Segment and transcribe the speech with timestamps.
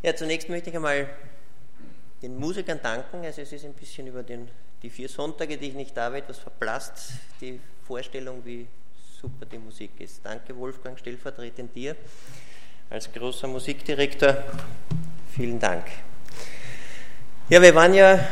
[0.00, 1.08] Ja, zunächst möchte ich einmal
[2.22, 3.24] den Musikern danken.
[3.24, 4.48] Also es ist ein bisschen über den,
[4.80, 8.68] die vier Sonntage, die ich nicht da war, etwas verblasst, die Vorstellung, wie
[9.20, 10.20] super die Musik ist.
[10.24, 11.96] Danke Wolfgang, stellvertretend dir
[12.90, 14.36] als großer Musikdirektor.
[15.34, 15.86] Vielen Dank.
[17.48, 18.24] Ja, wir waren ja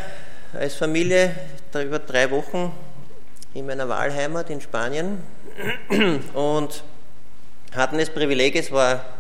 [0.53, 1.35] als Familie
[1.75, 2.73] über drei Wochen
[3.55, 5.21] in meiner Wahlheimat in Spanien
[6.33, 6.85] und
[7.75, 9.16] hatten das Privileg, es war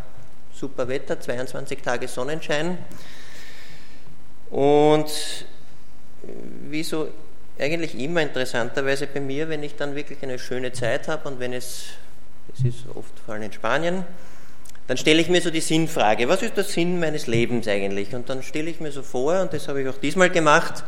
[0.58, 2.78] super Wetter, 22 Tage Sonnenschein.
[4.50, 5.10] Und
[6.68, 7.08] wie so
[7.58, 11.52] eigentlich immer interessanterweise bei mir, wenn ich dann wirklich eine schöne Zeit habe und wenn
[11.52, 11.86] es,
[12.54, 14.04] es ist oft vor allem in Spanien,
[14.86, 18.14] dann stelle ich mir so die Sinnfrage, was ist der Sinn meines Lebens eigentlich?
[18.14, 20.84] Und dann stelle ich mir so vor, und das habe ich auch diesmal gemacht,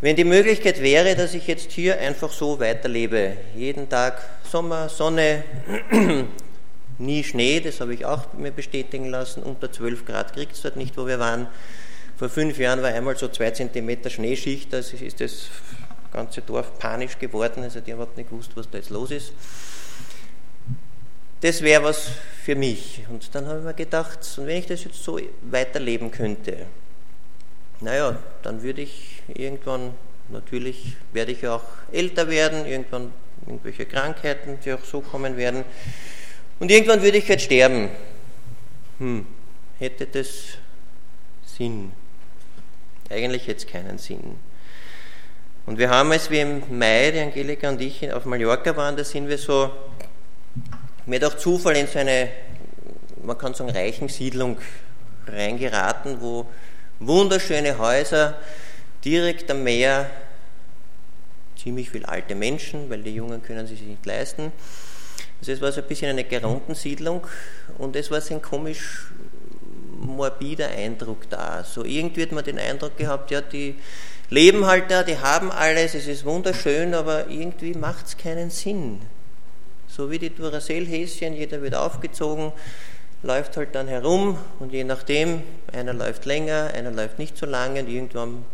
[0.00, 5.44] wenn die Möglichkeit wäre, dass ich jetzt hier einfach so weiterlebe, jeden Tag Sommer, Sonne,
[6.98, 9.42] nie Schnee, das habe ich auch mir bestätigen lassen.
[9.42, 11.48] Unter 12 Grad kriegt es dort nicht, wo wir waren.
[12.16, 15.48] Vor fünf Jahren war einmal so zwei Zentimeter Schneeschicht, also ist das
[16.12, 19.32] ganze Dorf panisch geworden, also die haben überhaupt nicht gewusst, was da jetzt los ist.
[21.42, 22.08] Das wäre was
[22.42, 23.04] für mich.
[23.10, 26.66] Und dann habe ich mir gedacht, und wenn ich das jetzt so weiterleben könnte,
[27.80, 29.92] naja, dann würde ich irgendwann,
[30.30, 33.12] natürlich werde ich auch älter werden, irgendwann
[33.46, 35.64] irgendwelche Krankheiten, die auch so kommen werden.
[36.58, 37.90] Und irgendwann würde ich jetzt sterben.
[38.98, 39.26] Hm,
[39.78, 40.58] hätte das
[41.44, 41.92] Sinn?
[43.10, 44.36] Eigentlich es keinen Sinn.
[45.66, 49.04] Und wir haben, als wir im Mai, die Angelika und ich, auf Mallorca waren, da
[49.04, 49.70] sind wir so,
[51.06, 52.28] mir durch Zufall in so eine,
[53.22, 54.58] man kann sagen, reichen Siedlung
[55.26, 56.46] reingeraten, wo
[57.00, 58.38] wunderschöne Häuser
[59.04, 60.08] direkt am Meer,
[61.60, 64.52] ziemlich viele alte Menschen, weil die Jungen können sie sich nicht leisten,
[65.40, 67.26] also es war so ein bisschen eine Gerontensiedlung
[67.78, 69.06] und es war so ein komisch
[69.98, 71.64] morbider Eindruck da.
[71.64, 73.76] So irgendwie hat man den Eindruck gehabt, ja, die
[74.30, 79.00] leben halt da, die haben alles, es ist wunderschön, aber irgendwie macht es keinen Sinn.
[79.88, 82.52] So wie die Duracell-Häschen, jeder wird aufgezogen,
[83.22, 87.80] läuft halt dann herum und je nachdem, einer läuft länger, einer läuft nicht so lange
[87.80, 88.44] und irgendwann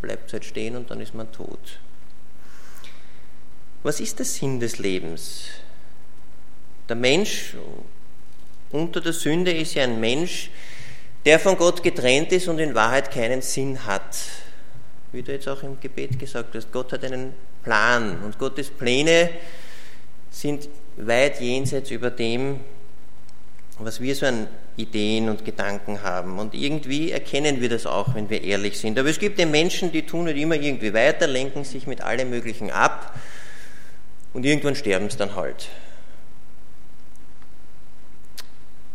[0.00, 1.78] bleibt es halt stehen und dann ist man tot.
[3.82, 5.44] Was ist der Sinn des Lebens?
[6.90, 7.54] Der Mensch
[8.72, 10.50] unter der Sünde ist ja ein Mensch,
[11.24, 14.16] der von Gott getrennt ist und in Wahrheit keinen Sinn hat.
[15.12, 19.30] Wie du jetzt auch im Gebet gesagt hast, Gott hat einen Plan und Gottes Pläne
[20.30, 22.58] sind weit jenseits über dem,
[23.78, 26.40] was wir so an Ideen und Gedanken haben.
[26.40, 28.98] Und irgendwie erkennen wir das auch, wenn wir ehrlich sind.
[28.98, 32.30] Aber es gibt den Menschen, die tun nicht immer irgendwie weiter, lenken sich mit allem
[32.30, 33.16] Möglichen ab
[34.32, 35.68] und irgendwann sterben sie dann halt.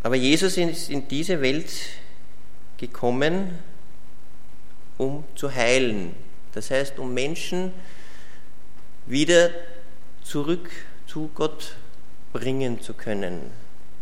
[0.05, 1.71] Aber Jesus ist in diese Welt
[2.77, 3.57] gekommen,
[4.99, 6.15] um zu heilen.
[6.53, 7.73] Das heißt, um Menschen
[9.07, 9.49] wieder
[10.23, 10.69] zurück
[11.07, 11.75] zu Gott
[12.33, 13.49] bringen zu können.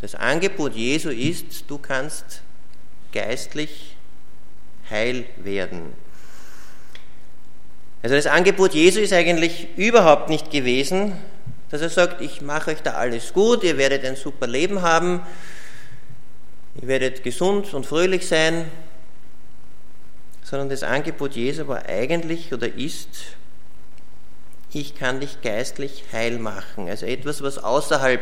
[0.01, 2.41] Das Angebot Jesu ist, du kannst
[3.13, 3.95] geistlich
[4.89, 5.93] heil werden.
[8.01, 11.13] Also das Angebot Jesu ist eigentlich überhaupt nicht gewesen,
[11.69, 15.21] dass er sagt, ich mache euch da alles gut, ihr werdet ein super Leben haben,
[16.81, 18.65] ihr werdet gesund und fröhlich sein,
[20.43, 23.09] sondern das Angebot Jesu war eigentlich oder ist,
[24.73, 26.89] ich kann dich geistlich heil machen.
[26.89, 28.21] Also etwas, was außerhalb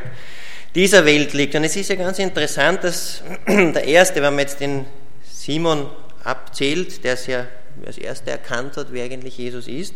[0.75, 1.55] dieser Welt liegt.
[1.55, 4.85] Und es ist ja ganz interessant, dass der Erste, wenn man jetzt den
[5.23, 5.89] Simon
[6.23, 7.47] abzählt, der es ja
[7.85, 9.95] als Erster erkannt hat, wer eigentlich Jesus ist,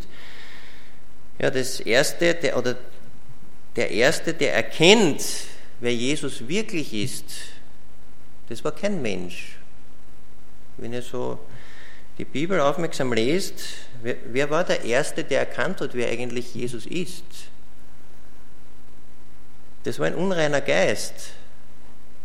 [1.40, 2.76] ja, das Erste, der, oder
[3.76, 5.22] der Erste, der erkennt,
[5.82, 7.26] wer Jesus wirklich ist,
[8.50, 9.58] das war kein Mensch.
[10.78, 11.40] Wenn ihr so
[12.18, 13.54] die Bibel aufmerksam lest,
[14.02, 17.24] wer, wer war der Erste, der erkannt hat, wer eigentlich Jesus ist?
[19.84, 21.14] Das war ein unreiner Geist,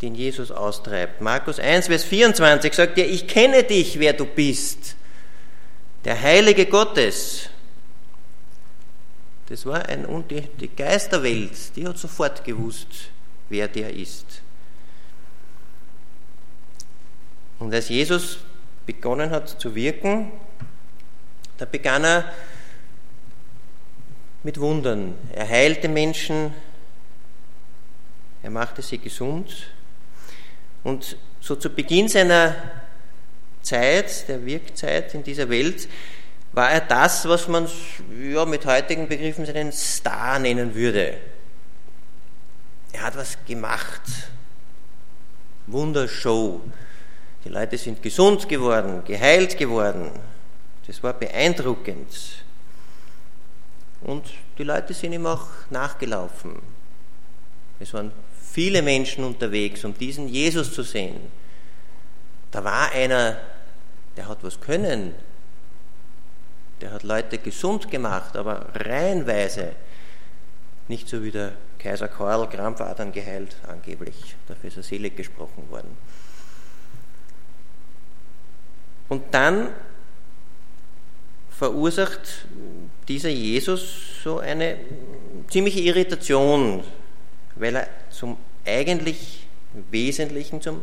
[0.00, 1.20] den Jesus austreibt.
[1.20, 4.96] Markus 1, Vers 24 sagt er, ich kenne dich, wer du bist,
[6.04, 7.50] der Heilige Gottes.
[9.48, 13.10] Das war ein, die, die Geisterwelt, die hat sofort gewusst,
[13.48, 14.42] wer der ist.
[17.60, 18.38] Und als Jesus
[18.86, 20.32] begonnen hat zu wirken,
[21.58, 22.32] da begann er
[24.42, 25.14] mit Wundern.
[25.32, 26.54] Er heilte Menschen,
[28.42, 29.70] er machte sie gesund.
[30.82, 32.56] Und so zu Beginn seiner
[33.60, 35.86] Zeit, der Wirkzeit in dieser Welt,
[36.52, 37.68] war er das, was man
[38.32, 41.18] ja, mit heutigen Begriffen einen Star nennen würde.
[42.92, 44.00] Er hat was gemacht.
[45.66, 46.62] Wundershow.
[47.44, 50.10] Die Leute sind gesund geworden, geheilt geworden.
[50.86, 52.44] Das war beeindruckend.
[54.02, 54.24] Und
[54.58, 56.60] die Leute sind ihm auch nachgelaufen.
[57.78, 58.12] Es waren
[58.52, 61.20] viele Menschen unterwegs, um diesen Jesus zu sehen.
[62.50, 63.38] Da war einer,
[64.16, 65.14] der hat was können.
[66.80, 69.72] Der hat Leute gesund gemacht, aber reihenweise.
[70.88, 74.34] Nicht so wie der Kaiser Karl Krampfadern geheilt, angeblich.
[74.48, 75.96] Dafür ist er selig gesprochen worden.
[79.10, 79.68] Und dann
[81.50, 82.46] verursacht
[83.08, 84.78] dieser Jesus so eine
[85.50, 86.84] ziemliche Irritation,
[87.56, 89.46] weil er zum eigentlich
[89.90, 90.82] Wesentlichen, zum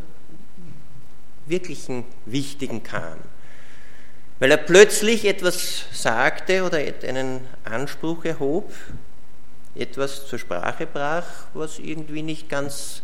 [1.45, 3.17] wirklichen Wichtigen kam.
[4.39, 8.73] Weil er plötzlich etwas sagte oder einen Anspruch erhob,
[9.73, 13.03] etwas zur Sprache brach, was irgendwie nicht ganz,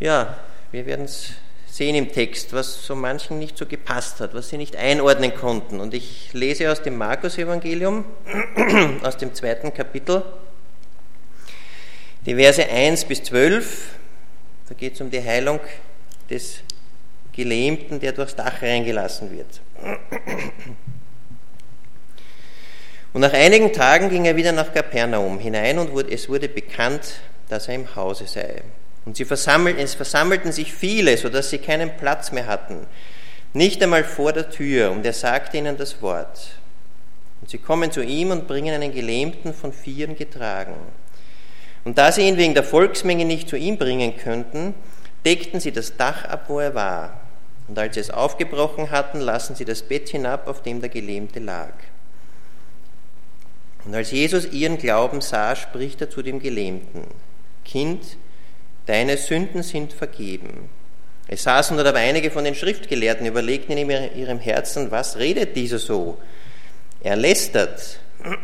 [0.00, 0.36] ja,
[0.72, 1.34] wir werden es
[1.78, 5.78] sehen im Text, was so manchen nicht so gepasst hat, was sie nicht einordnen konnten.
[5.78, 8.04] Und ich lese aus dem Markus-Evangelium,
[9.04, 10.24] aus dem zweiten Kapitel,
[12.26, 13.90] die Verse 1 bis 12.
[14.68, 15.60] Da geht es um die Heilung
[16.28, 16.58] des
[17.32, 19.60] Gelähmten, der durchs Dach reingelassen wird.
[23.12, 27.66] Und nach einigen Tagen ging er wieder nach Kapernaum hinein und es wurde bekannt, dass
[27.68, 28.62] er im Hause sei.
[29.08, 32.86] Und sie versammelten, es versammelten sich viele, sodass sie keinen Platz mehr hatten,
[33.54, 34.90] nicht einmal vor der Tür.
[34.90, 36.50] Und er sagte ihnen das Wort.
[37.40, 40.74] Und sie kommen zu ihm und bringen einen Gelähmten von Vieren getragen.
[41.86, 44.74] Und da sie ihn wegen der Volksmenge nicht zu ihm bringen könnten,
[45.24, 47.18] deckten sie das Dach ab, wo er war.
[47.66, 51.40] Und als sie es aufgebrochen hatten, lassen sie das Bett hinab, auf dem der Gelähmte
[51.40, 51.72] lag.
[53.86, 57.04] Und als Jesus ihren Glauben sah, spricht er zu dem Gelähmten,
[57.64, 58.18] Kind,
[58.88, 60.68] deine Sünden sind vergeben.
[61.26, 65.78] Es saßen dort aber einige von den Schriftgelehrten, überlegten in ihrem Herzen, was redet dieser
[65.78, 66.18] so?
[67.02, 68.00] Er lästert.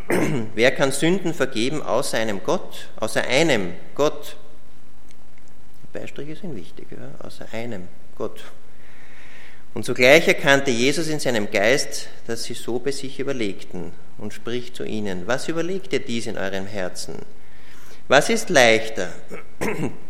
[0.55, 4.37] Wer kann Sünden vergeben außer einem Gott, außer einem Gott?
[5.93, 7.25] Beistriche sind wichtig, ja?
[7.25, 8.44] außer einem Gott.
[9.73, 14.76] Und zugleich erkannte Jesus in seinem Geist, dass sie so bei sich überlegten und spricht
[14.76, 17.17] zu ihnen, was überlegt ihr dies in eurem Herzen?
[18.06, 19.08] Was ist leichter,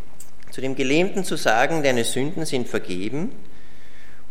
[0.54, 3.32] zu dem Gelähmten zu sagen, deine Sünden sind vergeben,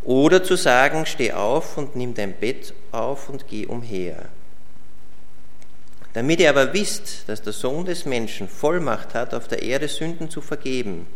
[0.02, 4.30] oder zu sagen, steh auf und nimm dein Bett auf und geh umher.
[6.14, 10.30] Damit ihr aber wisst, dass der Sohn des Menschen Vollmacht hat, auf der Erde Sünden
[10.30, 11.06] zu vergeben,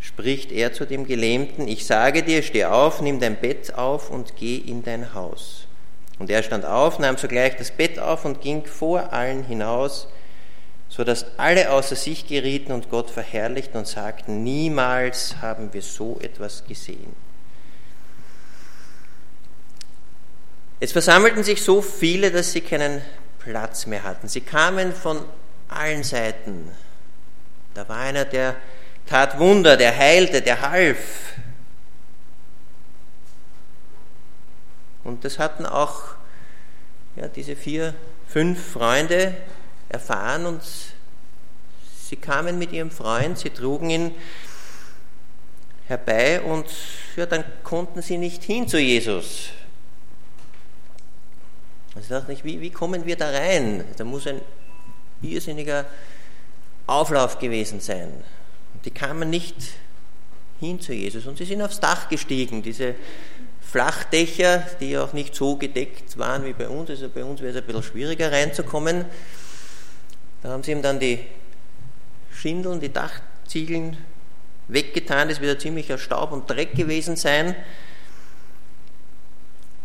[0.00, 4.34] spricht er zu dem Gelähmten, ich sage dir, steh auf, nimm dein Bett auf und
[4.34, 5.68] geh in dein Haus.
[6.18, 10.08] Und er stand auf, nahm sogleich das Bett auf und ging vor allen hinaus,
[10.88, 16.18] so dass alle außer sich gerieten und Gott verherrlichten und sagten, niemals haben wir so
[16.20, 17.14] etwas gesehen.
[20.80, 23.02] Es versammelten sich so viele, dass sie keinen
[23.38, 24.28] Platz mehr hatten.
[24.28, 25.24] Sie kamen von
[25.68, 26.70] allen Seiten.
[27.74, 28.56] Da war einer, der
[29.06, 30.98] tat Wunder, der heilte, der half.
[35.04, 36.02] Und das hatten auch
[37.16, 37.94] ja, diese vier,
[38.28, 39.34] fünf Freunde,
[39.88, 40.62] erfahren und
[42.08, 44.14] sie kamen mit ihrem Freund, sie trugen ihn
[45.86, 46.66] herbei und
[47.16, 49.48] ja, dann konnten sie nicht hin zu Jesus.
[51.94, 53.84] Also ich dachte nicht, wie, wie kommen wir da rein?
[53.96, 54.40] Da muss ein
[55.22, 55.86] irrsinniger
[56.86, 58.12] Auflauf gewesen sein.
[58.84, 59.56] Die kamen nicht
[60.60, 62.94] hin zu Jesus und sie sind aufs Dach gestiegen, diese
[63.60, 66.88] Flachdächer, die auch nicht so gedeckt waren wie bei uns.
[66.90, 69.04] Also bei uns wäre es ein bisschen schwieriger reinzukommen.
[70.42, 71.24] Da haben sie ihm dann die
[72.32, 73.96] Schindeln, die Dachziegeln
[74.68, 75.28] weggetan.
[75.28, 77.56] Das wird ein ziemlicher Staub und Dreck gewesen sein.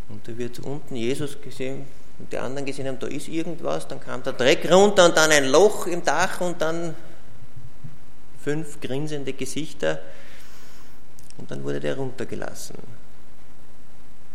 [0.09, 1.85] Und da wird unten Jesus gesehen
[2.19, 3.87] und die anderen gesehen haben, da ist irgendwas.
[3.87, 6.95] Dann kam der Dreck runter und dann ein Loch im Dach und dann
[8.43, 9.99] fünf grinsende Gesichter.
[11.37, 12.75] Und dann wurde der runtergelassen.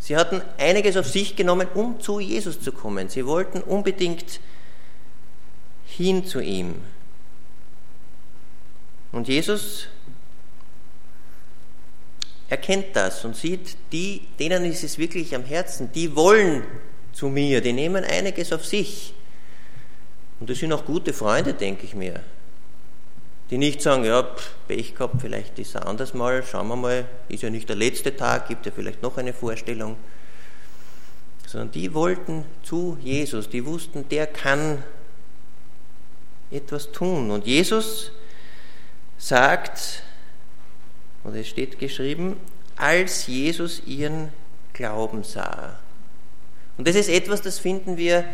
[0.00, 3.08] Sie hatten einiges auf sich genommen, um zu Jesus zu kommen.
[3.08, 4.40] Sie wollten unbedingt
[5.88, 6.76] hin zu ihm.
[9.12, 9.88] Und Jesus
[12.48, 16.64] erkennt das und sieht, die, denen ist es wirklich am Herzen, die wollen
[17.12, 19.14] zu mir, die nehmen einiges auf sich.
[20.40, 22.20] Und das sind auch gute Freunde, denke ich mir.
[23.50, 24.22] Die nicht sagen, ja,
[24.66, 28.14] Pech gehabt, vielleicht ist er anders mal, schauen wir mal, ist ja nicht der letzte
[28.14, 29.96] Tag, gibt ja vielleicht noch eine Vorstellung.
[31.46, 34.84] Sondern die wollten zu Jesus, die wussten, der kann
[36.50, 37.30] etwas tun.
[37.30, 38.12] Und Jesus
[39.18, 40.02] sagt,
[41.24, 42.36] und es steht geschrieben,
[42.76, 44.32] als Jesus ihren
[44.72, 45.78] Glauben sah.
[46.76, 48.24] Und das ist etwas, das finden wir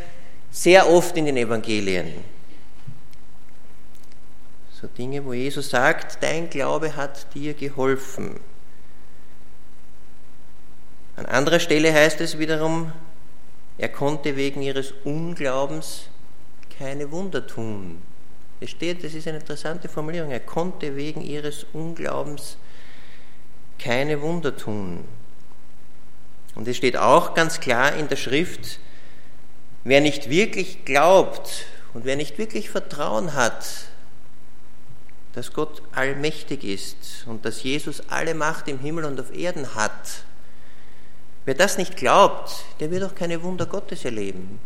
[0.50, 2.12] sehr oft in den Evangelien.
[4.80, 8.38] So Dinge, wo Jesus sagt, dein Glaube hat dir geholfen.
[11.16, 12.92] An anderer Stelle heißt es wiederum,
[13.78, 16.08] er konnte wegen ihres Unglaubens
[16.78, 18.02] keine Wunder tun.
[18.60, 22.56] Es steht, das ist eine interessante Formulierung, er konnte wegen ihres Unglaubens
[23.78, 25.04] keine Wunder tun.
[26.54, 28.78] Und es steht auch ganz klar in der Schrift,
[29.82, 33.66] wer nicht wirklich glaubt und wer nicht wirklich Vertrauen hat,
[35.34, 40.24] dass Gott allmächtig ist und dass Jesus alle Macht im Himmel und auf Erden hat,
[41.44, 44.60] wer das nicht glaubt, der wird auch keine Wunder Gottes erleben.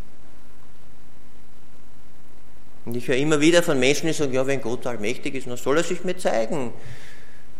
[2.88, 5.58] Und ich höre immer wieder von Menschen, die sagen, ja, wenn Gott allmächtig ist, dann
[5.58, 6.72] soll er sich mir zeigen.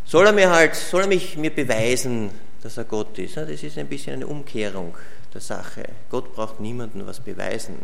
[0.07, 2.31] Soll er mir halt, soll er mich mir beweisen,
[2.63, 3.37] dass er Gott ist.
[3.37, 4.97] Das ist ein bisschen eine Umkehrung
[5.35, 5.83] der Sache.
[6.09, 7.77] Gott braucht niemandem was beweisen.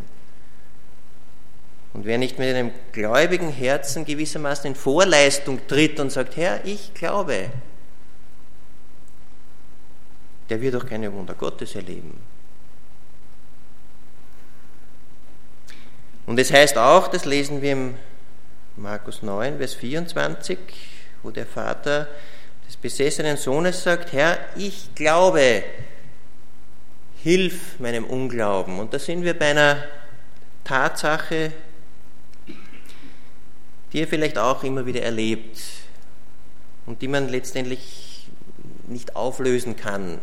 [1.92, 6.94] Und wer nicht mit einem gläubigen Herzen gewissermaßen in Vorleistung tritt und sagt, Herr, ich
[6.94, 7.50] glaube,
[10.48, 12.18] der wird auch keine Wunder Gottes erleben.
[16.26, 17.94] Und es heißt auch, das lesen wir im
[18.76, 20.58] Markus 9, Vers 24,
[21.22, 22.08] wo der Vater
[22.66, 25.62] des besessenen Sohnes sagt, Herr, ich glaube,
[27.22, 28.78] hilf meinem Unglauben.
[28.78, 29.84] Und da sind wir bei einer
[30.64, 31.52] Tatsache,
[33.92, 35.60] die ihr vielleicht auch immer wieder erlebt
[36.86, 38.26] und die man letztendlich
[38.88, 40.18] nicht auflösen kann.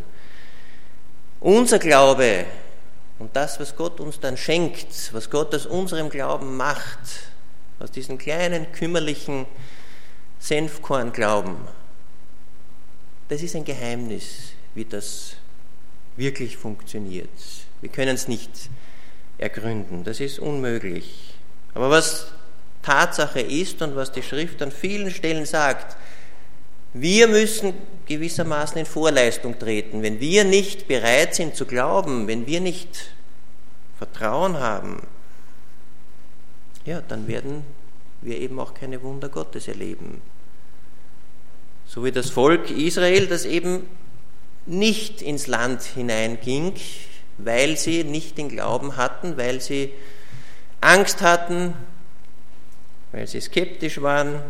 [1.40, 2.46] Unser Glaube
[3.22, 7.00] und das, was Gott uns dann schenkt, was Gott aus unserem Glauben macht,
[7.80, 9.46] aus diesem kleinen, kümmerlichen
[10.40, 11.56] Senfkornglauben,
[13.30, 15.36] das ist ein Geheimnis, wie das
[16.18, 17.30] wirklich funktioniert.
[17.82, 18.50] Wir können es nicht
[19.38, 21.36] ergründen, das ist unmöglich.
[21.76, 22.32] Aber was
[22.82, 25.96] Tatsache ist und was die Schrift an vielen Stellen sagt,
[26.94, 27.74] wir müssen
[28.06, 30.02] gewissermaßen in Vorleistung treten.
[30.02, 33.12] Wenn wir nicht bereit sind zu glauben, wenn wir nicht
[33.98, 35.08] Vertrauen haben,
[36.86, 37.64] ja, dann werden
[38.22, 40.22] wir eben auch keine Wunder Gottes erleben.
[41.86, 43.88] So wie das Volk Israel, das eben
[44.66, 46.74] nicht ins Land hineinging,
[47.38, 49.92] weil sie nicht den Glauben hatten, weil sie
[50.80, 51.74] Angst hatten,
[53.12, 54.42] weil sie skeptisch waren.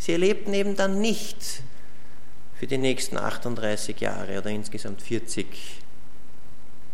[0.00, 1.62] Sie erlebten eben dann nicht
[2.58, 5.46] für die nächsten 38 Jahre oder insgesamt 40,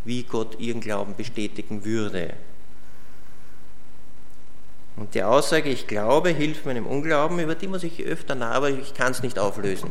[0.04, 2.32] wie Gott ihren Glauben bestätigen würde.
[4.96, 8.70] Und die Aussage, ich glaube, hilft meinem Unglauben, über die muss ich öfter nach, aber
[8.70, 9.90] ich kann es nicht auflösen.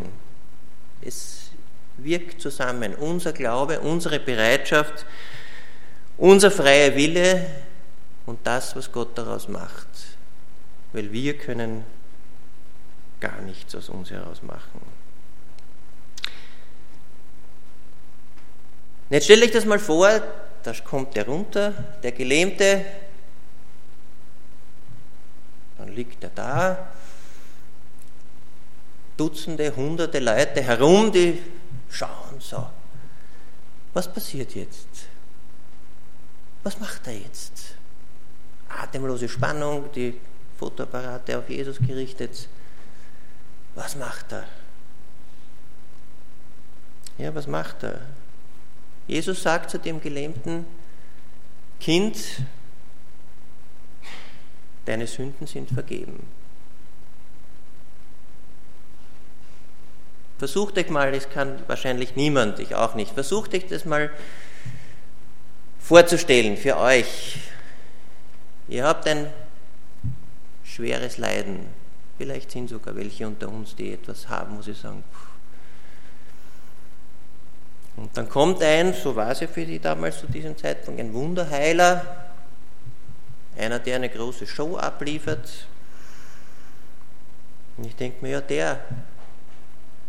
[1.02, 1.52] Es
[1.96, 2.96] wirkt zusammen.
[2.96, 5.06] Unser Glaube, unsere Bereitschaft,
[6.18, 7.46] unser freier Wille
[8.26, 9.88] und das, was Gott daraus macht.
[10.92, 11.86] Weil wir können
[13.26, 14.82] gar nichts aus uns heraus machen.
[19.10, 20.10] Jetzt stelle ich das mal vor,
[20.64, 21.72] da kommt der runter,
[22.04, 22.86] der Gelähmte,
[25.78, 26.88] dann liegt er da,
[29.18, 31.42] Dutzende, hunderte Leute herum, die
[31.90, 32.68] schauen so.
[33.94, 34.90] Was passiert jetzt?
[36.64, 37.76] Was macht er jetzt?
[38.68, 40.20] Atemlose Spannung, die
[40.60, 42.50] Fotoapparate auf Jesus gerichtet.
[43.76, 44.46] Was macht er?
[47.18, 48.02] Ja, was macht er?
[49.08, 50.66] Jesus sagt zu dem gelähmten
[51.80, 52.18] Kind,
[54.86, 56.28] deine Sünden sind vergeben.
[60.38, 64.12] Versucht euch mal, das kann wahrscheinlich niemand, ich auch nicht, versucht euch das mal
[65.80, 67.40] vorzustellen für euch.
[68.68, 69.32] Ihr habt ein
[70.64, 71.68] schweres Leiden.
[72.18, 75.04] Vielleicht sind sogar welche unter uns, die etwas haben, wo sie sagen,
[77.98, 81.14] und dann kommt ein, so war es ja für die damals zu diesem Zeitpunkt, ein
[81.14, 82.26] Wunderheiler,
[83.58, 85.68] einer, der eine große Show abliefert.
[87.78, 88.80] Und ich denke mir, ja, der,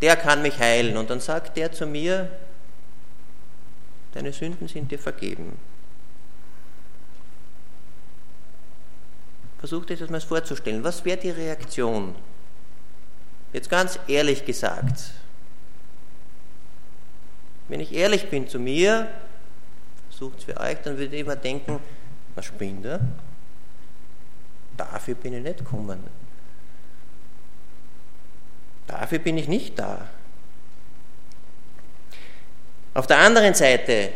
[0.02, 0.96] der kann mich heilen.
[0.96, 2.28] Und dann sagt der zu mir,
[4.14, 5.56] deine Sünden sind dir vergeben.
[9.66, 10.85] Versucht euch das mal vorzustellen.
[10.85, 12.14] Was wäre die Reaktion?
[13.52, 15.11] Jetzt ganz ehrlich gesagt.
[17.66, 19.11] Wenn ich ehrlich bin zu mir,
[20.08, 21.80] versucht es für euch, dann würde ich immer denken,
[22.37, 23.00] was spinnt er?
[24.76, 25.99] Dafür bin ich nicht gekommen.
[28.87, 30.06] Dafür bin ich nicht da.
[32.94, 34.11] Auf der anderen Seite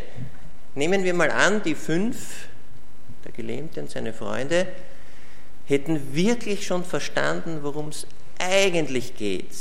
[0.77, 2.47] nehmen wir mal an, die fünf,
[3.25, 4.69] der Gelähmte und seine Freunde,
[5.71, 8.07] hätten wirklich schon verstanden, worum es
[8.39, 9.55] eigentlich geht,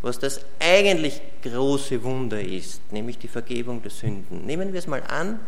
[0.00, 4.46] was das eigentlich große Wunder ist, nämlich die Vergebung der Sünden.
[4.46, 5.38] Nehmen wir es mal an,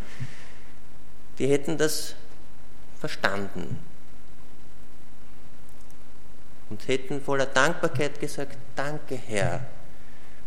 [1.39, 2.15] die hätten das
[2.99, 3.77] verstanden
[6.69, 9.65] und hätten voller Dankbarkeit gesagt, danke Herr.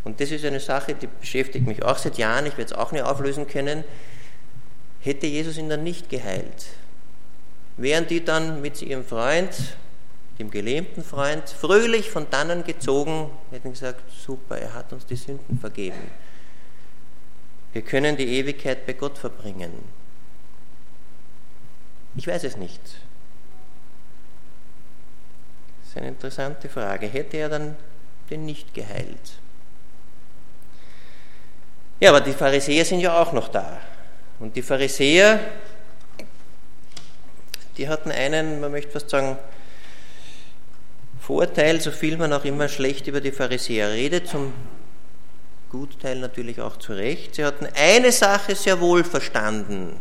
[0.04, 2.92] Und das ist eine Sache, die beschäftigt mich auch seit Jahren, ich werde es auch
[2.92, 3.84] nicht auflösen können,
[5.00, 6.66] hätte Jesus ihn dann nicht geheilt.
[7.78, 9.54] Wären die dann mit ihrem Freund,
[10.38, 15.58] dem gelähmten Freund, fröhlich von dannen gezogen, hätten gesagt, super, er hat uns die Sünden
[15.58, 16.10] vergeben.
[17.72, 19.72] Wir können die Ewigkeit bei Gott verbringen.
[22.16, 22.80] Ich weiß es nicht.
[25.80, 27.06] Das ist eine interessante Frage.
[27.06, 27.76] Hätte er dann
[28.28, 29.38] den nicht geheilt?
[32.00, 33.78] Ja, aber die Pharisäer sind ja auch noch da.
[34.40, 35.40] Und die Pharisäer,
[37.78, 39.38] die hatten einen, man möchte fast sagen,
[41.20, 44.52] Vorteil, so viel man auch immer schlecht über die Pharisäer redet, zum
[45.70, 47.34] Gutteil natürlich auch zu Recht.
[47.34, 49.96] Sie hatten eine Sache sehr wohl verstanden,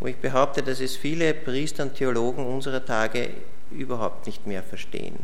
[0.00, 3.30] wo ich behaupte, dass es viele Priester und Theologen unserer Tage
[3.70, 5.16] überhaupt nicht mehr verstehen.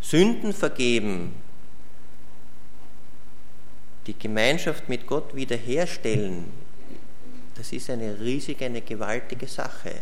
[0.00, 1.34] Sünden vergeben,
[4.06, 6.65] die Gemeinschaft mit Gott wiederherstellen,
[7.56, 9.92] das ist eine riesige, eine gewaltige Sache.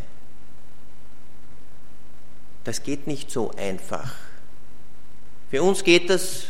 [2.64, 4.14] Das geht nicht so einfach.
[5.50, 6.46] Für uns geht das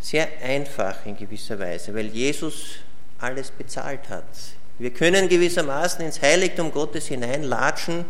[0.00, 2.76] sehr einfach in gewisser Weise, weil Jesus
[3.18, 4.24] alles bezahlt hat.
[4.78, 8.04] Wir können gewissermaßen ins Heiligtum Gottes hineinlatschen,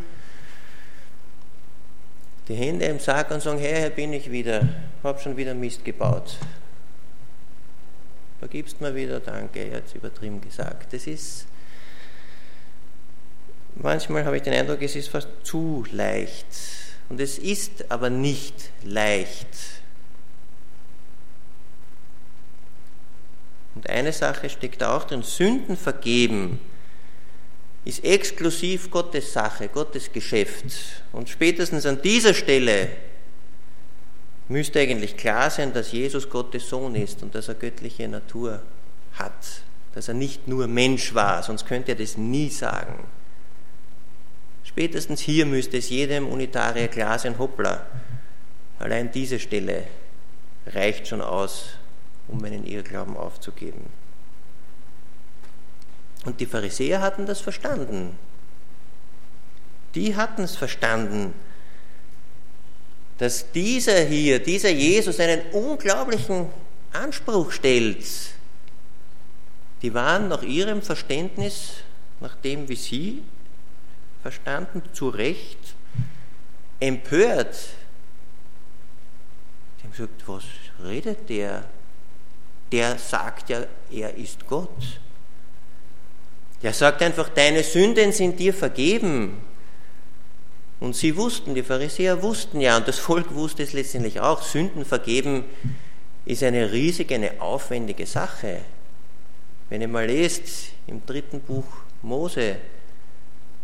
[2.49, 4.69] die Hände im Sack und sagen, Herr, hier bin ich wieder,
[5.03, 6.37] habe schon wieder Mist gebaut.
[8.45, 10.93] Vergibst mir wieder, danke, es übertrieben gesagt.
[10.93, 11.47] Das ist,
[13.75, 16.45] manchmal habe ich den Eindruck, es ist fast zu leicht.
[17.09, 19.49] Und es ist aber nicht leicht.
[23.77, 26.61] Und eine Sache steckt auch drin, Sünden vergeben
[27.87, 30.67] ist exklusiv Gottes Sache, Gottes Geschäft.
[31.13, 32.91] Und spätestens an dieser Stelle
[34.49, 38.61] müsste eigentlich klar sein, dass Jesus Gottes Sohn ist und dass er göttliche Natur
[39.15, 39.63] hat,
[39.95, 43.07] dass er nicht nur Mensch war, sonst könnte er das nie sagen.
[44.65, 47.87] Spätestens hier müsste es jedem Unitarier klar sein, hoppla,
[48.79, 49.85] allein diese Stelle
[50.67, 51.77] reicht schon aus,
[52.29, 53.85] um meinen Irrglauben aufzugeben.
[56.25, 58.19] Und die Pharisäer hatten das verstanden.
[59.95, 61.35] Die hatten es verstanden,
[63.19, 66.49] dass dieser hier, dieser Jesus einen unglaublichen
[66.93, 68.05] Anspruch stellt.
[69.83, 71.75] Die waren nach ihrem Verständnis,
[72.21, 73.23] nach dem, wie sie
[74.23, 75.59] verstanden, zu Recht
[76.81, 77.55] empört.
[79.79, 80.45] Die haben gesagt, was
[80.83, 81.65] redet der?
[82.73, 85.01] Der sagt ja, er ist Gott.
[86.63, 89.43] Der sagt einfach, deine Sünden sind dir vergeben.
[90.85, 94.85] Und sie wussten, die Pharisäer wussten ja, und das Volk wusste es letztendlich auch, Sünden
[94.85, 95.45] vergeben
[96.27, 98.59] ist eine riesige, eine aufwendige Sache.
[99.71, 101.65] Wenn ihr mal lest im dritten Buch
[102.03, 102.57] Mose,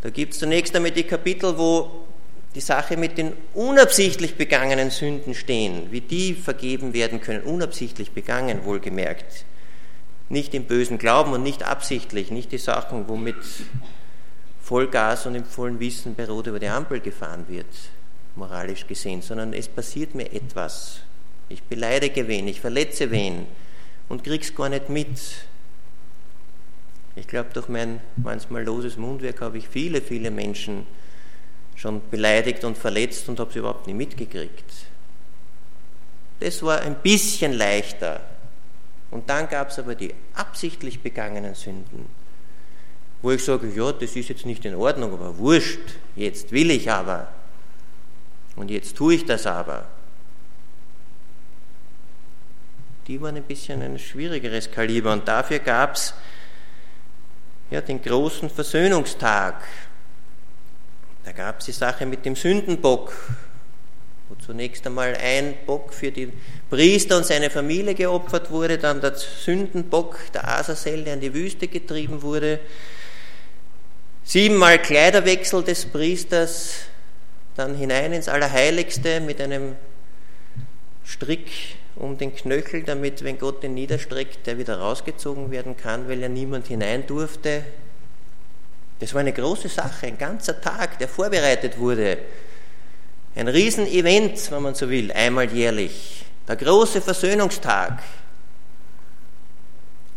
[0.00, 2.06] da gibt es zunächst einmal die Kapitel, wo
[2.54, 8.64] die Sache mit den unabsichtlich begangenen Sünden stehen, wie die vergeben werden können, unabsichtlich begangen,
[8.64, 9.44] wohlgemerkt.
[10.30, 13.36] Nicht im bösen Glauben und nicht absichtlich, nicht die Sachen, womit
[14.70, 17.66] Vollgas und im vollen Wissen bei Rot über die Ampel gefahren wird,
[18.36, 21.00] moralisch gesehen, sondern es passiert mir etwas.
[21.48, 23.48] Ich beleidige wen, ich verletze wen
[24.08, 25.08] und krieg's gar nicht mit.
[27.16, 30.86] Ich glaube, durch mein manchmal loses Mundwerk habe ich viele, viele Menschen
[31.74, 34.72] schon beleidigt und verletzt und habe sie überhaupt nicht mitgekriegt.
[36.38, 38.20] Das war ein bisschen leichter.
[39.10, 42.19] Und dann gab es aber die absichtlich begangenen Sünden
[43.22, 45.80] wo ich sage, ja, das ist jetzt nicht in Ordnung, aber wurscht,
[46.16, 47.28] jetzt will ich aber.
[48.56, 49.86] Und jetzt tue ich das aber.
[53.06, 56.14] Die waren ein bisschen ein schwierigeres Kaliber und dafür gab es
[57.70, 59.62] ja, den großen Versöhnungstag.
[61.24, 63.12] Da gab es die Sache mit dem Sündenbock,
[64.28, 66.32] wo zunächst einmal ein Bock für die
[66.68, 71.68] Priester und seine Familie geopfert wurde, dann der Sündenbock, der Asazel, der in die Wüste
[71.68, 72.60] getrieben wurde,
[74.30, 76.82] Siebenmal Kleiderwechsel des Priesters,
[77.56, 79.74] dann hinein ins Allerheiligste mit einem
[81.04, 81.50] Strick
[81.96, 86.28] um den Knöchel, damit, wenn Gott den niederstreckt, der wieder rausgezogen werden kann, weil ja
[86.28, 87.64] niemand hinein durfte.
[89.00, 92.18] Das war eine große Sache, ein ganzer Tag, der vorbereitet wurde.
[93.34, 96.24] Ein Riesenevent, wenn man so will, einmal jährlich.
[96.46, 98.00] Der große Versöhnungstag.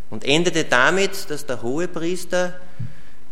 [0.08, 2.60] Und endete damit, dass der Hohepriester,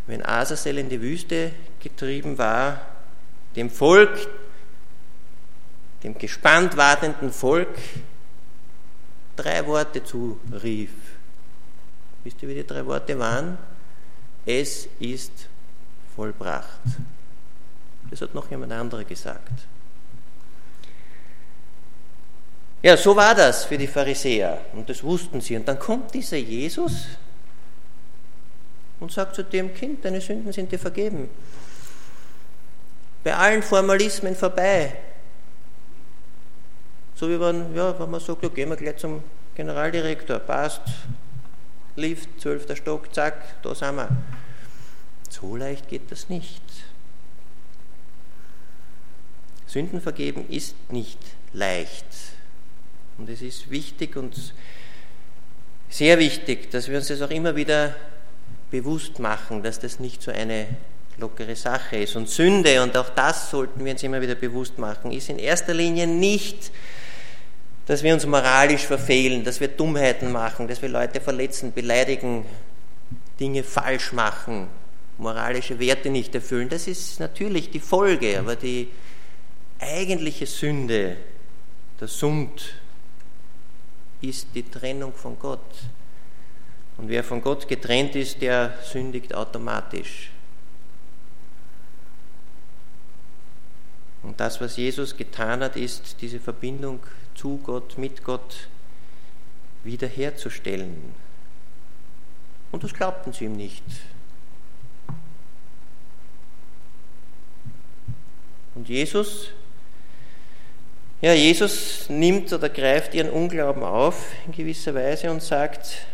[0.06, 2.80] wenn Asazel in die Wüste getrieben war,
[3.56, 4.28] dem Volk,
[6.02, 7.76] dem gespannt wartenden Volk,
[9.36, 10.90] drei Worte zurief.
[12.24, 13.58] Wisst ihr, wie die drei Worte waren?
[14.44, 15.32] Es ist
[16.14, 16.80] vollbracht.
[18.10, 19.52] Das hat noch jemand anderer gesagt.
[22.82, 25.56] Ja, so war das für die Pharisäer und das wussten sie.
[25.56, 27.06] Und dann kommt dieser Jesus
[29.02, 31.28] und sagt zu dem Kind, deine Sünden sind dir vergeben.
[33.24, 34.96] Bei allen Formalismen vorbei.
[37.16, 39.24] So wie wenn, ja, wenn man sagt, ja, gehen wir gleich zum
[39.56, 40.82] Generaldirektor, passt,
[41.96, 44.08] Lift, zwölfter Stock, zack, da sind wir.
[45.28, 46.62] So leicht geht das nicht.
[49.66, 51.18] Sünden vergeben ist nicht
[51.52, 52.06] leicht.
[53.18, 54.54] Und es ist wichtig und
[55.90, 57.96] sehr wichtig, dass wir uns das auch immer wieder
[58.72, 60.66] bewusst machen, dass das nicht so eine
[61.18, 62.16] lockere Sache ist.
[62.16, 65.74] Und Sünde, und auch das sollten wir uns immer wieder bewusst machen, ist in erster
[65.74, 66.72] Linie nicht,
[67.86, 72.46] dass wir uns moralisch verfehlen, dass wir Dummheiten machen, dass wir Leute verletzen, beleidigen,
[73.38, 74.68] Dinge falsch machen,
[75.18, 76.68] moralische Werte nicht erfüllen.
[76.68, 78.88] Das ist natürlich die Folge, aber die
[79.78, 81.16] eigentliche Sünde,
[82.00, 82.74] der Sund,
[84.22, 85.60] ist die Trennung von Gott.
[86.98, 90.30] Und wer von Gott getrennt ist, der sündigt automatisch.
[94.22, 97.00] Und das, was Jesus getan hat, ist, diese Verbindung
[97.34, 98.68] zu Gott, mit Gott
[99.82, 101.14] wiederherzustellen.
[102.70, 103.82] Und das glaubten sie ihm nicht.
[108.74, 109.50] Und Jesus
[111.22, 116.04] ja, Jesus nimmt oder greift ihren Unglauben auf in gewisser Weise und sagt,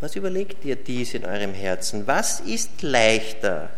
[0.00, 2.06] was überlegt ihr dies in eurem Herzen?
[2.06, 3.70] Was ist leichter?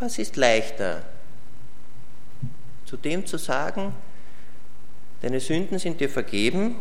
[0.00, 1.02] Was ist leichter?
[2.84, 3.94] Zu dem zu sagen,
[5.22, 6.76] deine Sünden sind dir vergeben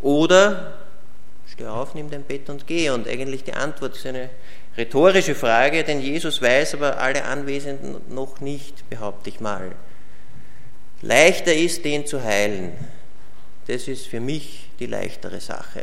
[0.00, 0.78] oder
[1.46, 2.90] steh auf, nimm dein Bett und geh.
[2.90, 4.30] Und eigentlich die Antwort ist eine
[4.76, 9.72] Rhetorische Frage, denn Jesus weiß aber alle Anwesenden noch nicht, behaupte ich mal.
[11.00, 12.72] Leichter ist, den zu heilen.
[13.68, 15.82] Das ist für mich die leichtere Sache.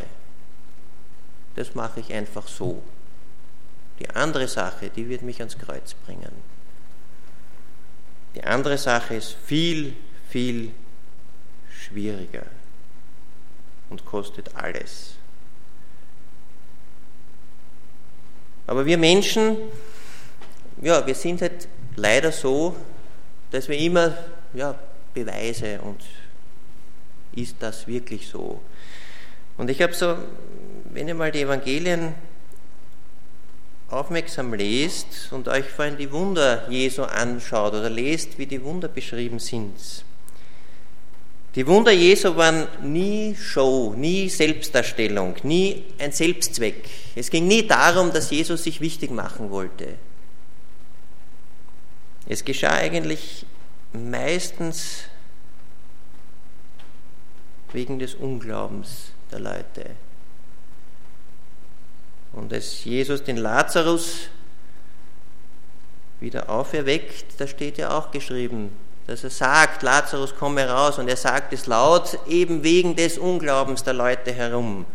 [1.55, 2.81] Das mache ich einfach so.
[3.99, 6.31] Die andere Sache, die wird mich ans Kreuz bringen.
[8.35, 9.95] Die andere Sache ist viel,
[10.29, 10.71] viel
[11.69, 12.45] schwieriger
[13.89, 15.15] und kostet alles.
[18.67, 19.57] Aber wir Menschen,
[20.81, 22.75] ja, wir sind halt leider so,
[23.51, 24.15] dass wir immer
[24.53, 24.79] ja,
[25.13, 26.01] Beweise und
[27.33, 28.61] ist das wirklich so?
[29.57, 30.17] Und ich habe so,
[30.93, 32.13] wenn ihr mal die Evangelien
[33.89, 38.87] aufmerksam lest und euch vor allem die Wunder Jesu anschaut oder lest, wie die Wunder
[38.87, 39.73] beschrieben sind,
[41.55, 46.89] die Wunder Jesu waren nie Show, nie Selbstdarstellung, nie ein Selbstzweck.
[47.13, 49.95] Es ging nie darum, dass Jesus sich wichtig machen wollte.
[52.25, 53.45] Es geschah eigentlich
[53.91, 55.03] meistens
[57.73, 59.95] wegen des Unglaubens der Leute.
[62.33, 64.29] Und als Jesus den Lazarus
[66.19, 68.71] wieder auferweckt, da steht ja auch geschrieben,
[69.07, 73.83] dass er sagt, Lazarus, komm heraus, und er sagt es laut, eben wegen des Unglaubens
[73.83, 74.85] der Leute herum,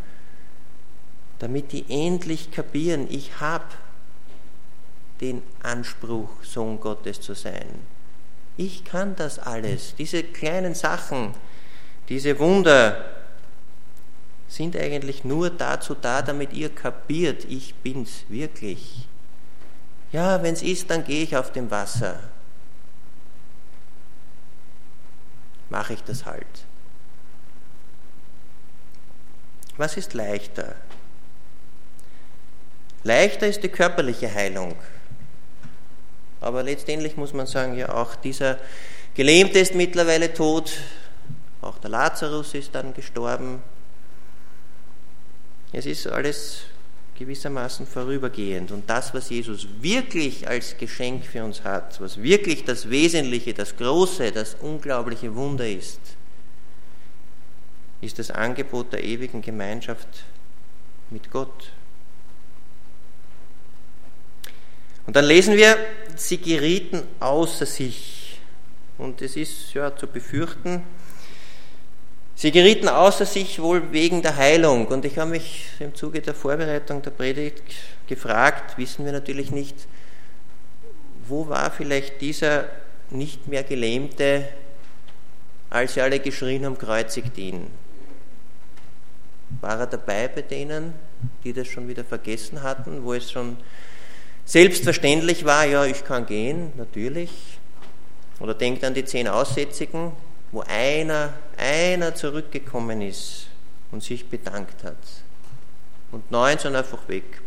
[1.39, 3.65] damit die endlich kapieren, ich habe
[5.21, 7.67] den Anspruch, Sohn Gottes zu sein.
[8.57, 9.95] Ich kann das alles.
[9.97, 11.35] Diese kleinen Sachen,
[12.09, 13.16] diese Wunder
[14.49, 19.09] sind eigentlich nur dazu da, damit ihr kapiert, ich bin's wirklich.
[20.13, 22.21] Ja, wenn es ist, dann gehe ich auf dem Wasser.
[25.69, 26.47] mache ich das halt.
[29.77, 30.75] Was ist leichter?
[33.03, 34.75] Leichter ist die körperliche Heilung.
[36.41, 38.59] Aber letztendlich muss man sagen, ja, auch dieser
[39.15, 40.73] Gelähmte ist mittlerweile tot,
[41.61, 43.63] auch der Lazarus ist dann gestorben.
[45.73, 46.63] Es ist alles
[47.19, 48.71] gewissermaßen vorübergehend.
[48.71, 53.77] Und das, was Jesus wirklich als Geschenk für uns hat, was wirklich das Wesentliche, das
[53.77, 56.01] Große, das unglaubliche Wunder ist,
[58.01, 60.09] ist das Angebot der ewigen Gemeinschaft
[61.11, 61.73] mit Gott.
[65.07, 65.77] Und dann lesen wir,
[66.17, 68.41] sie gerieten außer sich.
[68.99, 70.83] Und es ist ja zu befürchten,
[72.39, 74.89] Sie gerieten außer sich wohl wegen der Heilung.
[74.89, 77.63] Und ich habe mich im Zuge der Vorbereitung der Predigt
[78.07, 79.75] gefragt, wissen wir natürlich nicht,
[81.27, 82.67] wo war vielleicht dieser
[83.09, 84.49] nicht mehr Gelähmte,
[85.71, 87.69] als sie alle geschrien haben, kreuzigt ihn.
[89.63, 90.93] War er dabei bei denen,
[91.43, 93.57] die das schon wieder vergessen hatten, wo es schon
[94.45, 97.31] selbstverständlich war, ja, ich kann gehen, natürlich.
[98.41, 100.13] Oder denkt an die zehn Aussätzigen,
[100.53, 103.49] wo einer, einer zurückgekommen ist
[103.91, 104.97] und sich bedankt hat.
[106.13, 107.43] Und neun sind einfach weg.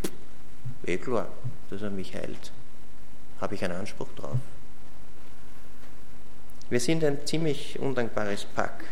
[0.85, 1.27] Eh klar,
[1.69, 2.51] dass er mich heilt.
[3.41, 4.37] Habe ich einen Anspruch drauf?
[6.69, 8.83] Wir sind ein ziemlich undankbares Pack,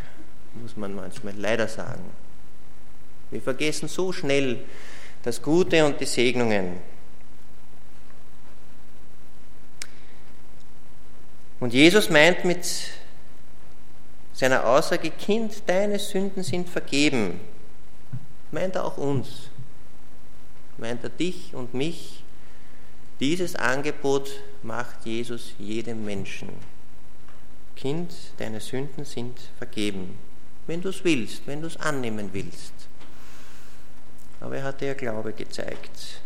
[0.56, 2.04] muss man manchmal leider sagen.
[3.30, 4.64] Wir vergessen so schnell
[5.24, 6.78] das Gute und die Segnungen.
[11.60, 12.66] Und Jesus meint mit
[14.38, 17.40] seiner Aussage, Kind, deine Sünden sind vergeben,
[18.52, 19.50] meint er auch uns,
[20.78, 22.24] meint er dich und mich.
[23.20, 24.30] Dieses Angebot
[24.62, 26.50] macht Jesus jedem Menschen.
[27.76, 30.20] Kind, deine Sünden sind vergeben,
[30.68, 32.74] wenn du es willst, wenn du es annehmen willst.
[34.40, 36.22] Aber er hat dir Glaube gezeigt.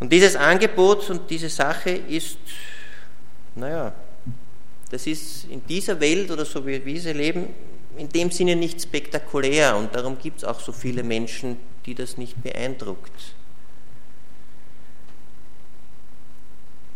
[0.00, 2.36] Und dieses Angebot und diese Sache ist,
[3.54, 3.94] naja,
[4.92, 7.48] das ist in dieser Welt oder so wie wir sie leben,
[7.96, 12.18] in dem Sinne nicht spektakulär und darum gibt es auch so viele Menschen, die das
[12.18, 13.34] nicht beeindruckt.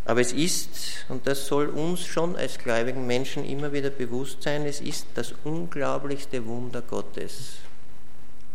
[0.05, 4.67] Aber es ist, und das soll uns schon als gläubigen Menschen immer wieder bewusst sein,
[4.67, 7.55] es ist das unglaublichste Wunder Gottes.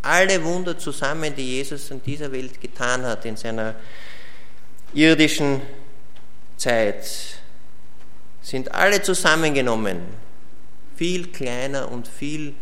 [0.04, 3.76] Alle Wunder zusammen, die Jesus in dieser Welt getan hat, in seiner
[4.94, 5.62] irdischen
[6.58, 7.41] Zeit,
[8.42, 10.00] sind alle zusammengenommen
[11.02, 12.54] viel kleiner und viel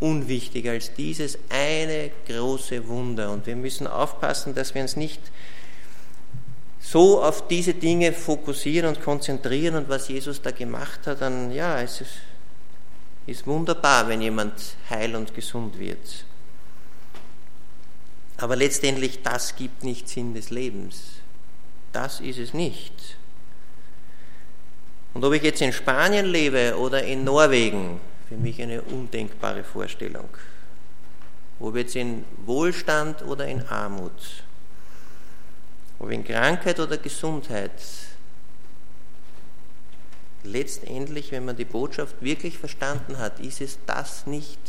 [0.00, 3.30] unwichtiger als dieses eine große Wunder.
[3.30, 5.20] Und wir müssen aufpassen, dass wir uns nicht
[6.80, 11.80] so auf diese Dinge fokussieren und konzentrieren und was Jesus da gemacht hat, dann ja,
[11.80, 12.14] es ist,
[13.26, 14.52] ist wunderbar, wenn jemand
[14.90, 16.24] heil und gesund wird.
[18.38, 21.02] Aber letztendlich, das gibt nicht Sinn des Lebens.
[21.92, 23.16] Das ist es nicht.
[25.16, 30.28] Und ob ich jetzt in Spanien lebe oder in Norwegen, für mich eine undenkbare Vorstellung.
[31.58, 34.12] Ob jetzt in Wohlstand oder in Armut,
[35.98, 37.72] ob in Krankheit oder Gesundheit,
[40.42, 44.60] letztendlich, wenn man die Botschaft wirklich verstanden hat, ist es das nicht,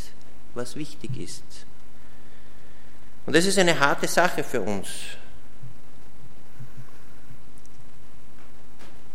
[0.54, 1.44] was wichtig ist.
[3.26, 4.88] Und das ist eine harte Sache für uns.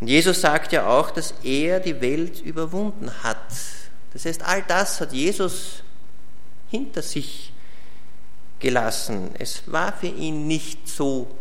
[0.04, 3.38] Und Jesus sagt ja auch, dass er die Welt überwunden hat.
[4.12, 5.82] Das heißt, all das hat Jesus
[6.70, 7.54] hinter sich
[8.60, 9.30] gelassen.
[9.40, 11.34] Es war für ihn nicht so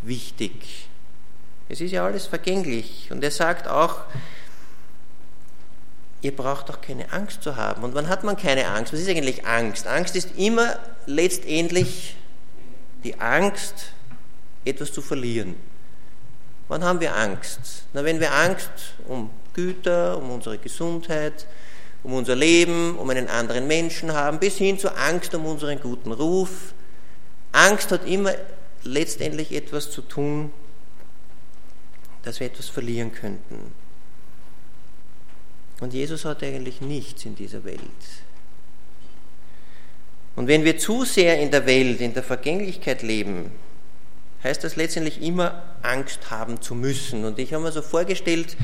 [0.00, 0.88] wichtig.
[1.68, 3.08] Es ist ja alles vergänglich.
[3.10, 4.04] Und er sagt auch,
[6.22, 7.84] ihr braucht doch keine Angst zu haben.
[7.84, 8.94] Und wann hat man keine Angst?
[8.94, 9.86] Was ist eigentlich Angst?
[9.86, 12.16] Angst ist immer letztendlich
[13.04, 13.92] die Angst,
[14.64, 15.54] etwas zu verlieren.
[16.68, 17.84] Wann haben wir Angst?
[17.92, 18.70] Na, wenn wir Angst
[19.06, 21.46] um Güter, um unsere Gesundheit,
[22.02, 26.12] um unser Leben, um einen anderen Menschen haben, bis hin zur Angst um unseren guten
[26.12, 26.74] Ruf.
[27.52, 28.32] Angst hat immer
[28.84, 30.52] letztendlich etwas zu tun,
[32.22, 33.72] dass wir etwas verlieren könnten.
[35.80, 37.80] Und Jesus hat eigentlich nichts in dieser Welt.
[40.34, 43.52] Und wenn wir zu sehr in der Welt, in der Vergänglichkeit leben,
[44.46, 47.24] heißt das letztendlich immer Angst haben zu müssen.
[47.24, 48.56] Und ich habe mir so vorgestellt,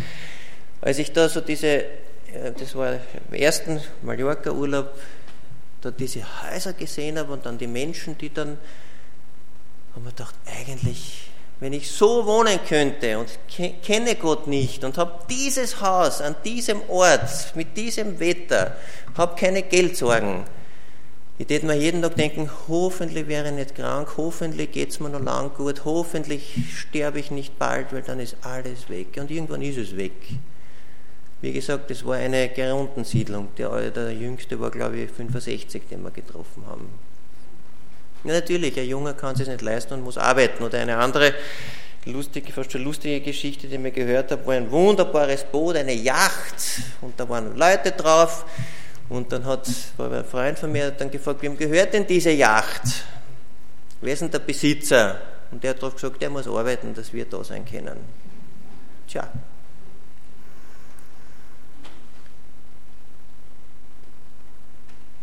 [0.80, 4.94] als ich da so diese, äh, das war im ersten Mallorca-Urlaub,
[5.80, 8.56] da diese Häuser gesehen habe und dann die Menschen, die dann,
[9.94, 13.28] haben wir gedacht, eigentlich, wenn ich so wohnen könnte und
[13.82, 18.76] kenne Gott nicht und habe dieses Haus an diesem Ort mit diesem Wetter,
[19.16, 20.44] habe keine Geldsorgen,
[21.42, 25.10] ich würde mir jeden Tag denken, hoffentlich wäre ich nicht krank, hoffentlich geht es mir
[25.10, 29.08] noch lang gut, hoffentlich sterbe ich nicht bald, weil dann ist alles weg.
[29.16, 30.12] Und irgendwann ist es weg.
[31.40, 33.48] Wie gesagt, das war eine Gerundensiedlung.
[33.58, 36.88] Der, der jüngste war, glaube ich, 65, den wir getroffen haben.
[38.22, 40.62] Ja, natürlich, ein Junge kann sich nicht leisten und muss arbeiten.
[40.62, 41.34] Oder eine andere
[42.04, 45.92] lustige, fast schon lustige Geschichte, die ich mir gehört habe, war ein wunderbares Boot, eine
[45.92, 46.54] Yacht
[47.00, 48.44] und da waren Leute drauf
[49.12, 53.04] und dann hat ein Freund von mir dann gefragt, wem gehört denn diese Yacht?
[54.00, 55.20] Wer ist denn der Besitzer?
[55.50, 57.98] Und der hat darauf gesagt, der muss arbeiten, dass wir da sein können.
[59.06, 59.30] Tja.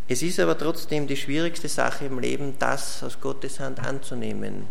[0.08, 4.68] Es ist aber trotzdem die schwierigste Sache im Leben, das aus Gottes Hand anzunehmen,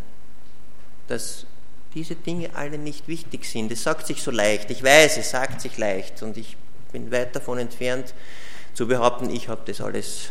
[1.08, 1.44] dass
[1.92, 3.72] diese Dinge alle nicht wichtig sind.
[3.72, 6.56] Es sagt sich so leicht, ich weiß, es sagt sich leicht und ich
[6.92, 8.14] bin weit davon entfernt
[8.78, 10.30] zu behaupten, ich habe das alles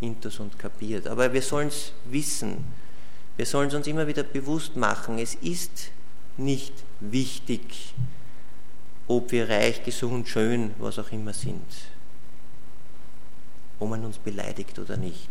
[0.00, 1.06] intus und kapiert.
[1.06, 2.64] Aber wir sollen es wissen.
[3.36, 5.18] Wir sollen es uns immer wieder bewusst machen.
[5.18, 5.90] Es ist
[6.38, 7.92] nicht wichtig,
[9.06, 11.62] ob wir reich, gesund, schön, was auch immer sind.
[13.80, 15.28] Ob man uns beleidigt oder nicht.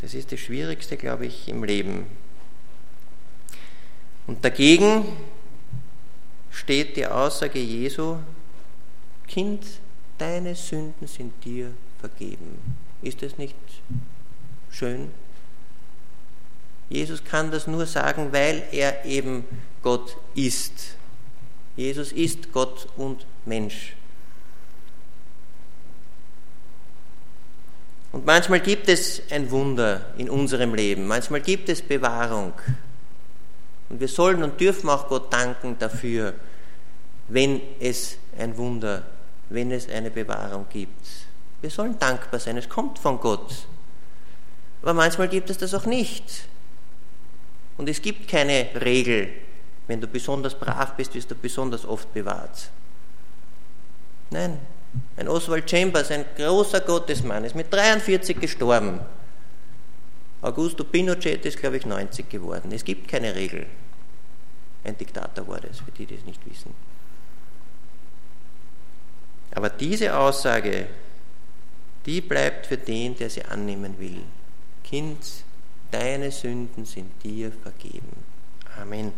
[0.00, 2.06] Das ist das Schwierigste, glaube ich, im Leben.
[4.26, 5.04] Und dagegen
[6.50, 8.16] steht die Aussage Jesu,
[9.26, 9.64] Kind,
[10.18, 12.58] deine Sünden sind dir vergeben.
[13.02, 13.56] Ist das nicht
[14.70, 15.10] schön?
[16.88, 19.44] Jesus kann das nur sagen, weil er eben
[19.82, 20.96] Gott ist.
[21.76, 23.94] Jesus ist Gott und Mensch.
[28.12, 32.54] Und manchmal gibt es ein Wunder in unserem Leben, manchmal gibt es Bewahrung.
[33.88, 36.34] Und wir sollen und dürfen auch Gott danken dafür,
[37.28, 39.02] wenn es ein Wunder,
[39.48, 41.06] wenn es eine Bewahrung gibt.
[41.60, 43.66] Wir sollen dankbar sein, es kommt von Gott.
[44.82, 46.46] Aber manchmal gibt es das auch nicht.
[47.76, 49.28] Und es gibt keine Regel,
[49.86, 52.70] wenn du besonders brav bist, wirst du besonders oft bewahrt.
[54.30, 54.58] Nein,
[55.16, 59.00] ein Oswald Chambers, ein großer Gottesmann, ist mit 43 gestorben.
[60.42, 62.70] Augusto Pinochet ist, glaube ich, 90 geworden.
[62.72, 63.66] Es gibt keine Regel.
[64.84, 66.72] Ein Diktator war das, für die, die es nicht wissen.
[69.56, 70.86] Aber diese Aussage,
[72.04, 74.20] die bleibt für den, der sie annehmen will.
[74.84, 75.18] Kind,
[75.90, 78.22] deine Sünden sind dir vergeben.
[78.78, 79.12] Amen.